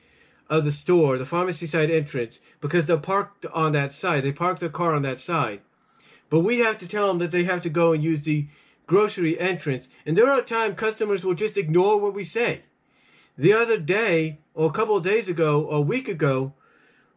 of 0.48 0.64
the 0.64 0.70
store, 0.70 1.18
the 1.18 1.26
pharmacy 1.26 1.66
side 1.66 1.90
entrance, 1.90 2.38
because 2.60 2.86
they're 2.86 2.96
parked 2.96 3.44
on 3.46 3.72
that 3.72 3.92
side. 3.92 4.22
They 4.22 4.30
park 4.30 4.60
their 4.60 4.68
car 4.68 4.94
on 4.94 5.02
that 5.02 5.18
side. 5.18 5.62
But 6.30 6.40
we 6.40 6.60
have 6.60 6.78
to 6.78 6.86
tell 6.86 7.08
them 7.08 7.18
that 7.18 7.32
they 7.32 7.44
have 7.44 7.60
to 7.62 7.68
go 7.68 7.92
and 7.92 8.02
use 8.02 8.22
the 8.22 8.46
grocery 8.86 9.38
entrance. 9.38 9.88
And 10.06 10.16
there 10.16 10.30
are 10.30 10.40
times 10.40 10.76
customers 10.76 11.24
will 11.24 11.34
just 11.34 11.56
ignore 11.56 12.00
what 12.00 12.14
we 12.14 12.24
say. 12.24 12.62
The 13.36 13.52
other 13.52 13.78
day, 13.78 14.38
or 14.54 14.68
a 14.68 14.72
couple 14.72 14.96
of 14.96 15.04
days 15.04 15.28
ago, 15.28 15.62
or 15.62 15.78
a 15.78 15.80
week 15.82 16.08
ago, 16.08 16.54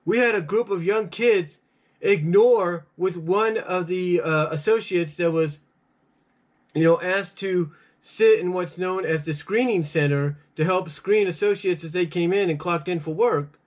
we 0.06 0.18
had 0.18 0.36
a 0.36 0.42
group 0.42 0.70
of 0.70 0.84
young 0.84 1.10
kids 1.10 1.58
ignore 2.02 2.86
with 2.98 3.16
one 3.16 3.58
of 3.58 3.88
the 3.88 4.20
uh, 4.20 4.48
associates 4.48 5.16
that 5.16 5.32
was, 5.32 5.60
you 6.74 6.84
know, 6.84 7.02
asked 7.02 7.38
to 7.38 7.72
sit 8.02 8.40
in 8.40 8.52
what's 8.52 8.78
known 8.78 9.06
as 9.06 9.24
the 9.24 9.34
screening 9.34 9.84
center 9.84 10.38
to 10.56 10.66
help 10.66 10.90
screen 10.90 11.28
associates 11.28 11.84
as 11.84 11.92
they 11.92 12.06
came 12.06 12.34
in 12.34 12.50
and 12.50 12.60
clocked 12.60 12.88
in 12.88 13.00
for 13.00 13.14
work. 13.14 13.60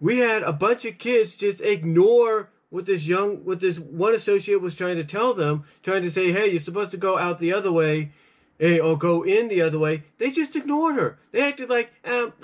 We 0.00 0.18
had 0.18 0.42
a 0.42 0.52
bunch 0.52 0.84
of 0.84 0.98
kids 0.98 1.34
just 1.34 1.60
ignore 1.60 2.50
what 2.70 2.86
this 2.86 3.04
young, 3.04 3.44
what 3.44 3.60
this 3.60 3.78
one 3.78 4.14
associate 4.14 4.60
was 4.60 4.74
trying 4.74 4.96
to 4.96 5.04
tell 5.04 5.34
them, 5.34 5.64
trying 5.82 6.02
to 6.02 6.10
say, 6.10 6.32
hey, 6.32 6.48
you're 6.50 6.60
supposed 6.60 6.92
to 6.92 6.96
go 6.96 7.18
out 7.18 7.38
the 7.38 7.52
other 7.52 7.70
way 7.72 8.12
hey, 8.60 8.78
or 8.78 8.96
go 8.96 9.22
in 9.22 9.48
the 9.48 9.62
other 9.62 9.78
way. 9.78 10.04
They 10.18 10.30
just 10.30 10.54
ignored 10.54 10.96
her. 10.96 11.18
They 11.32 11.42
acted 11.42 11.70
like, 11.70 11.92
um, 12.04 12.34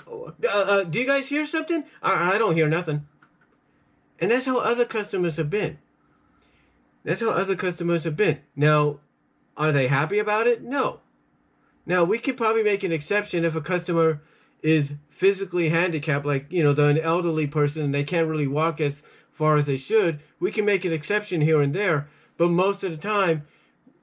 uh, 0.43 0.47
uh, 0.47 0.83
do 0.83 0.99
you 0.99 1.05
guys 1.05 1.27
hear 1.27 1.45
something? 1.45 1.83
I, 2.01 2.33
I 2.33 2.37
don't 2.39 2.55
hear 2.55 2.67
nothing. 2.67 3.05
And 4.19 4.31
that's 4.31 4.47
how 4.47 4.57
other 4.57 4.83
customers 4.83 5.37
have 5.37 5.51
been. 5.51 5.77
That's 7.03 7.21
how 7.21 7.29
other 7.29 7.55
customers 7.55 8.03
have 8.03 8.17
been. 8.17 8.39
Now, 8.55 8.99
are 9.55 9.71
they 9.71 9.87
happy 9.87 10.17
about 10.17 10.47
it? 10.47 10.63
No. 10.63 11.01
Now, 11.85 12.03
we 12.03 12.17
could 12.17 12.35
probably 12.35 12.63
make 12.63 12.83
an 12.83 12.91
exception 12.91 13.45
if 13.45 13.55
a 13.55 13.61
customer 13.61 14.21
is 14.63 14.91
physically 15.09 15.69
handicapped, 15.69 16.25
like, 16.25 16.51
you 16.51 16.63
know, 16.63 16.73
they're 16.73 16.89
an 16.89 16.97
elderly 16.97 17.45
person 17.45 17.83
and 17.83 17.93
they 17.93 18.03
can't 18.03 18.27
really 18.27 18.47
walk 18.47 18.81
as 18.81 19.03
far 19.37 19.57
as 19.57 19.67
they 19.67 19.77
should. 19.77 20.19
We 20.39 20.51
can 20.51 20.65
make 20.65 20.83
an 20.83 20.91
exception 20.91 21.41
here 21.41 21.61
and 21.61 21.73
there. 21.73 22.09
But 22.37 22.49
most 22.49 22.83
of 22.83 22.91
the 22.91 22.97
time, 22.97 23.47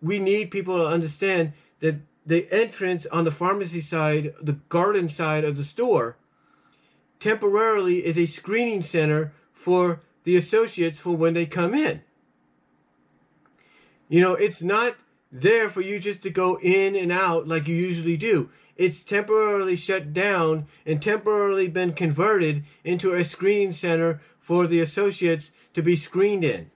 we 0.00 0.18
need 0.18 0.50
people 0.50 0.78
to 0.78 0.86
understand 0.86 1.52
that 1.80 1.96
the 2.24 2.50
entrance 2.50 3.06
on 3.12 3.24
the 3.24 3.30
pharmacy 3.30 3.80
side, 3.80 4.34
the 4.40 4.58
garden 4.68 5.08
side 5.08 5.44
of 5.44 5.56
the 5.56 5.64
store, 5.64 6.16
temporarily 7.20 8.04
is 8.04 8.16
a 8.16 8.26
screening 8.26 8.82
center 8.82 9.32
for 9.52 10.00
the 10.24 10.36
associates 10.36 10.98
for 10.98 11.16
when 11.16 11.34
they 11.34 11.46
come 11.46 11.74
in. 11.74 12.02
You 14.08 14.20
know, 14.20 14.34
it's 14.34 14.62
not 14.62 14.94
there 15.32 15.68
for 15.68 15.80
you 15.80 15.98
just 15.98 16.22
to 16.22 16.30
go 16.30 16.58
in 16.60 16.94
and 16.94 17.10
out 17.10 17.48
like 17.48 17.66
you 17.66 17.74
usually 17.74 18.16
do. 18.16 18.50
It's 18.76 19.02
temporarily 19.02 19.76
shut 19.76 20.12
down 20.12 20.66
and 20.84 21.00
temporarily 21.00 21.68
been 21.68 21.92
converted 21.92 22.64
into 22.82 23.14
a 23.14 23.24
screening 23.24 23.72
center 23.72 24.20
for 24.44 24.66
the 24.66 24.80
associates 24.80 25.50
to 25.72 25.82
be 25.82 25.96
screened 25.96 26.44
in. 26.44 26.70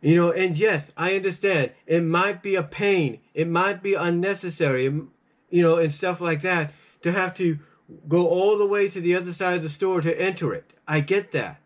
You 0.00 0.14
know, 0.14 0.30
and 0.30 0.56
yes, 0.56 0.92
I 0.96 1.16
understand. 1.16 1.72
It 1.86 2.02
might 2.02 2.42
be 2.42 2.54
a 2.54 2.62
pain. 2.62 3.18
It 3.34 3.48
might 3.48 3.82
be 3.82 3.94
unnecessary, 3.94 4.84
you 4.84 5.62
know, 5.62 5.76
and 5.76 5.92
stuff 5.92 6.20
like 6.20 6.42
that 6.42 6.72
to 7.02 7.10
have 7.10 7.34
to 7.36 7.58
go 8.06 8.28
all 8.28 8.56
the 8.56 8.66
way 8.66 8.88
to 8.88 9.00
the 9.00 9.16
other 9.16 9.32
side 9.32 9.56
of 9.56 9.62
the 9.62 9.68
store 9.68 10.00
to 10.02 10.20
enter 10.20 10.54
it. 10.54 10.72
I 10.86 11.00
get 11.00 11.32
that 11.32 11.60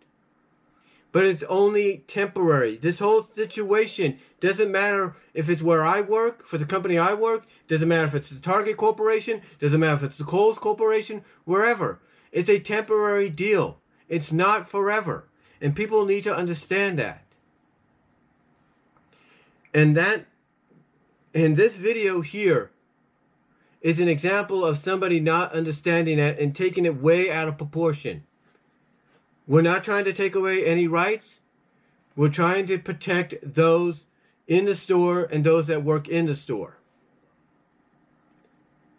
but 1.13 1.25
it's 1.25 1.45
only 1.45 2.05
temporary. 2.09 2.77
This 2.77 2.99
whole 2.99 3.23
situation 3.23 4.19
doesn't 4.41 4.73
matter 4.73 5.15
if 5.35 5.49
it's 5.49 5.63
where 5.63 5.85
I 5.85 6.01
work, 6.01 6.47
for 6.47 6.59
the 6.59 6.65
company 6.65 6.99
I 6.99 7.13
work, 7.13 7.45
doesn't 7.69 7.87
matter 7.87 8.07
if 8.07 8.15
it's 8.15 8.31
the 8.31 8.41
Target 8.41 8.79
Corporation, 8.79 9.43
doesn't 9.61 9.79
matter 9.79 9.95
if 9.95 10.03
it's 10.03 10.19
the 10.19 10.25
Kohl's 10.25 10.59
Corporation, 10.59 11.23
wherever. 11.45 12.01
It's 12.33 12.49
a 12.49 12.59
temporary 12.59 13.29
deal. 13.29 13.79
It's 14.09 14.33
not 14.33 14.71
forever. 14.71 15.25
And 15.61 15.77
people 15.77 16.05
need 16.05 16.25
to 16.25 16.35
understand 16.35 16.99
that. 16.99 17.25
And 19.73 19.97
that, 19.97 20.27
in 21.33 21.55
this 21.55 21.77
video 21.77 22.21
here, 22.21 22.71
is 23.81 23.99
an 23.99 24.09
example 24.09 24.65
of 24.65 24.79
somebody 24.79 25.19
not 25.19 25.53
understanding 25.53 26.19
that 26.19 26.39
and 26.39 26.55
taking 26.55 26.85
it 26.85 27.01
way 27.01 27.31
out 27.31 27.49
of 27.49 27.59
proportion. 27.59 28.25
We're 29.47 29.63
not 29.63 29.83
trying 29.83 30.05
to 30.05 30.13
take 30.13 30.35
away 30.35 30.65
any 30.65 30.87
rights. 30.87 31.41
We're 32.15 32.29
trying 32.29 32.67
to 32.67 32.79
protect 32.79 33.35
those 33.43 34.05
in 34.47 34.67
the 34.67 34.77
store 34.77 35.25
and 35.25 35.45
those 35.45 35.67
that 35.67 35.83
work 35.83 36.09
in 36.09 36.27
the 36.27 36.37
store. 36.37 36.77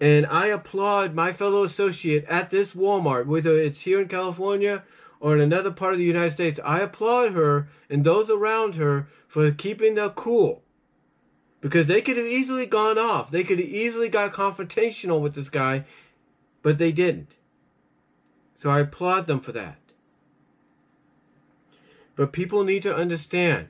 And 0.04 0.26
I 0.26 0.48
applaud 0.48 1.14
my 1.14 1.32
fellow 1.32 1.64
associate 1.64 2.26
at 2.26 2.52
this 2.52 2.72
Walmart, 2.72 3.26
whether 3.26 3.58
it's 3.58 3.80
here 3.80 4.02
in 4.02 4.10
California 4.10 4.84
or 5.22 5.34
in 5.34 5.40
another 5.40 5.72
part 5.72 5.94
of 5.94 5.98
the 5.98 6.04
United 6.04 6.34
States. 6.34 6.60
I 6.62 6.82
applaud 6.82 7.32
her 7.32 7.70
and 7.90 8.04
those 8.04 8.30
around 8.30 8.76
her 8.76 9.08
for 9.30 9.50
keeping 9.52 9.96
their 9.96 10.10
cool. 10.10 10.62
Because 11.62 11.88
they 11.88 12.02
could 12.02 12.18
have 12.18 12.26
easily 12.26 12.66
gone 12.66 12.98
off. 12.98 13.32
They 13.32 13.46
could 13.46 13.60
have 13.60 13.70
easily 13.70 14.10
got 14.10 14.34
confrontational 14.34 15.22
with 15.22 15.36
this 15.36 15.48
guy, 15.48 15.86
but 16.62 16.80
they 16.80 16.92
didn't. 16.92 17.36
So 18.58 18.70
I 18.70 18.82
applaud 18.82 19.26
them 19.26 19.40
for 19.40 19.54
that. 19.54 19.78
But 22.18 22.34
people 22.34 22.66
need 22.66 22.84
to 22.84 22.94
understand 22.94 23.70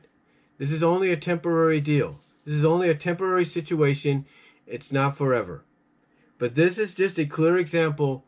this 0.58 0.72
is 0.72 0.82
only 0.82 1.12
a 1.12 1.16
temporary 1.16 1.80
deal. 1.80 2.22
This 2.44 2.56
is 2.56 2.66
only 2.66 2.90
a 2.90 2.96
temporary 2.96 3.46
situation. 3.46 4.26
It's 4.66 4.92
not 4.92 5.16
forever. 5.16 5.64
But 6.44 6.56
this 6.56 6.78
is 6.78 6.94
just 6.94 7.18
a 7.18 7.26
clear 7.26 7.58
example 7.58 8.26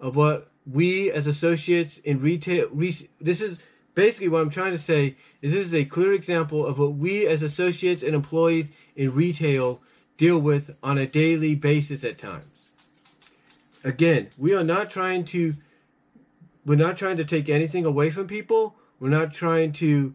of 0.00 0.16
what 0.16 0.50
we 0.64 1.10
as 1.10 1.26
associates 1.26 1.98
in 2.02 2.18
retail, 2.18 2.70
this 2.72 3.42
is 3.42 3.58
basically 3.94 4.28
what 4.28 4.40
I'm 4.40 4.48
trying 4.48 4.72
to 4.72 4.78
say 4.78 5.16
is 5.42 5.52
this 5.52 5.66
is 5.66 5.74
a 5.74 5.84
clear 5.84 6.14
example 6.14 6.64
of 6.64 6.78
what 6.78 6.94
we 6.94 7.26
as 7.26 7.42
associates 7.42 8.02
and 8.02 8.14
employees 8.14 8.68
in 8.96 9.14
retail 9.14 9.82
deal 10.16 10.38
with 10.38 10.78
on 10.82 10.96
a 10.96 11.06
daily 11.06 11.54
basis 11.54 12.04
at 12.04 12.16
times. 12.16 12.48
Again, 13.84 14.30
we 14.38 14.54
are 14.54 14.64
not 14.64 14.90
trying 14.90 15.26
to 15.26 15.52
we're 16.64 16.74
not 16.74 16.96
trying 16.96 17.18
to 17.18 17.24
take 17.26 17.50
anything 17.50 17.84
away 17.84 18.08
from 18.08 18.28
people. 18.28 18.76
We're 18.98 19.10
not 19.10 19.34
trying 19.34 19.74
to 19.74 20.14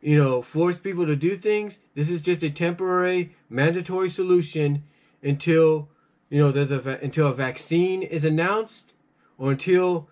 you 0.00 0.16
know, 0.16 0.40
force 0.40 0.78
people 0.78 1.04
to 1.04 1.14
do 1.14 1.36
things. 1.36 1.76
This 1.94 2.08
is 2.08 2.22
just 2.22 2.42
a 2.42 2.48
temporary, 2.48 3.36
mandatory 3.50 4.08
solution 4.08 4.84
until 5.22 5.90
you 6.30 6.38
know 6.38 6.52
there's 6.52 6.70
a 6.70 6.98
until 7.02 7.28
a 7.28 7.34
vaccine 7.34 8.02
is 8.02 8.24
announced 8.24 8.92
or 9.38 9.52
until 9.52 10.08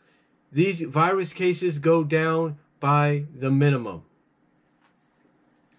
these 0.52 0.82
virus 0.82 1.32
cases 1.32 1.78
go 1.78 2.04
down 2.04 2.58
by 2.80 3.24
the 3.34 3.50
minimum. 3.50 4.02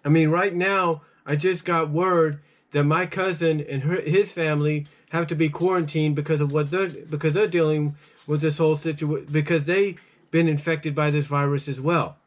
I 0.04 0.10
mean, 0.10 0.30
right 0.30 0.54
now, 0.54 1.02
I 1.26 1.36
just 1.36 1.66
got 1.66 1.90
word 1.90 2.42
that 2.72 2.84
my 2.84 3.06
cousin 3.06 3.62
and 3.62 3.84
her, 3.84 4.02
his 4.02 4.32
family 4.32 4.88
have 5.10 5.28
to 5.28 5.36
be 5.36 5.50
quarantined 5.50 6.16
because 6.16 6.42
of 6.42 6.52
what 6.52 6.72
they're 6.72 6.90
because 6.90 7.34
they're 7.34 7.48
dealing 7.48 7.96
with 8.28 8.42
this 8.42 8.58
whole 8.58 8.76
situation 8.76 9.28
because 9.32 9.66
they've 9.66 10.00
been 10.32 10.48
infected 10.48 10.94
by 10.94 11.10
this 11.12 11.26
virus 11.26 11.68
as 11.68 11.80
well 11.80 12.18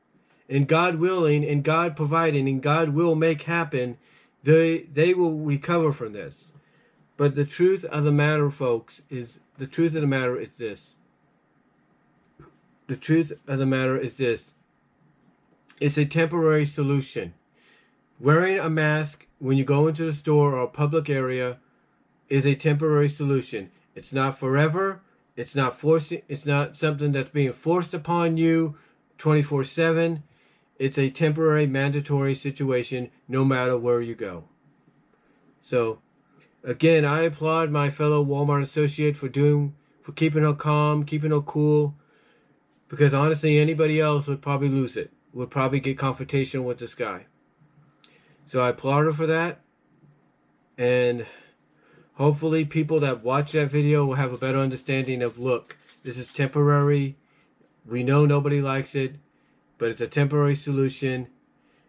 and 0.49 0.67
God 0.67 0.97
willing 0.97 1.45
and 1.45 1.63
God 1.63 1.97
providing 1.97 2.49
and 2.49 2.63
God 2.63 2.91
will 2.91 3.15
make 3.15 3.43
happen, 3.43 3.99
they 4.43 4.87
they 4.93 5.15
will 5.15 5.35
recover 5.35 5.93
from 5.93 6.13
this. 6.13 6.49
But 7.19 7.35
the 7.35 7.45
truth 7.45 7.85
of 7.85 8.05
the 8.05 8.13
matter, 8.13 8.49
folks, 8.49 9.03
is 9.11 9.41
the 9.59 9.67
truth 9.67 9.95
of 9.97 10.01
the 10.01 10.07
matter 10.07 10.39
is 10.39 10.53
this. 10.53 10.95
The 12.87 12.97
truth 12.97 13.33
of 13.49 13.59
the 13.59 13.67
matter 13.67 13.99
is 13.99 14.15
this. 14.15 14.53
It's 15.81 15.99
a 15.99 16.05
temporary 16.07 16.65
solution. 16.65 17.35
Wearing 18.21 18.61
a 18.61 18.71
mask 18.71 19.27
when 19.41 19.57
you 19.57 19.65
go 19.65 19.89
into 19.89 20.05
the 20.05 20.13
store 20.13 20.55
or 20.55 20.63
a 20.63 20.69
public 20.69 21.11
area 21.11 21.59
is 22.29 22.47
a 22.47 22.55
temporary 22.55 23.09
solution. 23.09 23.73
It's 23.97 24.13
not 24.13 24.39
forever. 24.39 25.03
It's 25.37 25.57
not 25.57 25.79
forcing. 25.79 26.23
It's 26.29 26.47
not 26.47 26.77
something 26.77 27.11
that's 27.11 27.31
being 27.31 27.53
forced 27.53 27.95
upon 27.95 28.37
you 28.37 28.77
24 29.19 29.65
7. 29.65 30.23
It's 30.79 30.99
a 30.99 31.11
temporary, 31.11 31.67
mandatory 31.67 32.37
situation 32.37 33.11
no 33.27 33.45
matter 33.45 33.77
where 33.77 34.01
you 34.01 34.15
go. 34.15 34.45
So, 35.61 35.99
again, 36.71 37.05
I 37.05 37.23
applaud 37.23 37.71
my 37.71 37.91
fellow 37.91 38.25
Walmart 38.25 38.63
associate 38.63 39.17
for 39.17 39.29
doing, 39.29 39.75
for 40.03 40.13
keeping 40.13 40.43
her 40.43 40.55
calm, 40.55 41.05
keeping 41.05 41.31
her 41.31 41.41
cool, 41.41 41.95
because 42.89 43.13
honestly, 43.13 43.59
anybody 43.59 44.01
else 44.01 44.27
would 44.27 44.43
probably 44.43 44.69
lose 44.69 44.97
it, 44.97 45.13
would 45.33 45.51
probably 45.51 45.81
get 45.81 45.99
confrontation 45.99 46.65
with 46.65 46.79
this 46.79 46.95
guy. 46.95 47.27
So 48.47 48.61
I 48.61 48.71
applaud 48.71 49.05
her 49.05 49.13
for 49.13 49.27
that, 49.27 49.61
and 50.77 51.27
hopefully, 52.15 52.65
people 52.65 52.99
that 53.01 53.23
watch 53.23 53.53
that 53.53 53.71
video 53.71 54.05
will 54.05 54.17
have 54.17 54.33
a 54.33 54.39
better 54.39 54.59
understanding 54.59 55.23
of 55.23 55.39
look, 55.39 55.77
this 56.03 56.19
is 56.19 56.33
temporary. 56.33 57.17
We 57.87 58.03
know 58.03 58.27
nobody 58.27 58.61
likes 58.61 58.95
it 58.95 59.17
but 59.79 59.91
it's 59.91 60.01
a 60.01 60.09
temporary 60.09 60.57
solution. 60.57 61.29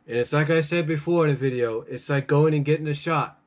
And 0.08 0.18
it's 0.18 0.32
like 0.32 0.50
I 0.50 0.62
said 0.62 0.88
before 0.88 1.28
in 1.28 1.34
the 1.34 1.40
video, 1.40 1.82
it's 1.82 2.08
like 2.08 2.28
going 2.28 2.54
and 2.54 2.64
getting 2.64 2.88
a 2.88 2.94
shot. 2.94 3.39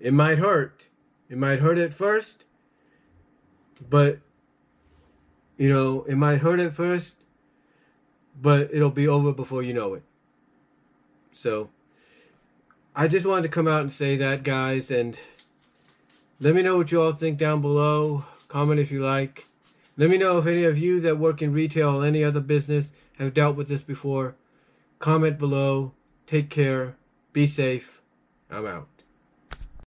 It 0.00 0.12
might 0.12 0.38
hurt. 0.38 0.84
It 1.28 1.36
might 1.36 1.60
hurt 1.60 1.78
at 1.78 1.92
first, 1.92 2.44
but 3.88 4.18
you 5.56 5.68
know, 5.68 6.04
it 6.04 6.16
might 6.16 6.38
hurt 6.38 6.60
at 6.60 6.72
first, 6.72 7.16
but 8.40 8.70
it'll 8.72 8.90
be 8.90 9.08
over 9.08 9.32
before 9.32 9.62
you 9.62 9.74
know 9.74 9.94
it. 9.94 10.02
So, 11.32 11.68
I 12.94 13.08
just 13.08 13.26
wanted 13.26 13.42
to 13.42 13.48
come 13.48 13.68
out 13.68 13.82
and 13.82 13.92
say 13.92 14.16
that, 14.16 14.42
guys, 14.42 14.90
and 14.90 15.18
let 16.40 16.54
me 16.54 16.62
know 16.62 16.76
what 16.76 16.92
you 16.92 17.02
all 17.02 17.12
think 17.12 17.38
down 17.38 17.60
below. 17.60 18.24
Comment 18.48 18.80
if 18.80 18.90
you 18.90 19.04
like. 19.04 19.46
Let 19.96 20.10
me 20.10 20.16
know 20.16 20.38
if 20.38 20.46
any 20.46 20.64
of 20.64 20.78
you 20.78 21.00
that 21.00 21.18
work 21.18 21.42
in 21.42 21.52
retail 21.52 22.00
or 22.00 22.06
any 22.06 22.22
other 22.22 22.40
business 22.40 22.90
have 23.18 23.34
dealt 23.34 23.56
with 23.56 23.68
this 23.68 23.82
before. 23.82 24.36
Comment 25.00 25.38
below. 25.38 25.92
Take 26.26 26.50
care. 26.50 26.94
Be 27.32 27.46
safe. 27.46 28.00
I'm 28.48 28.66
out. 28.66 28.97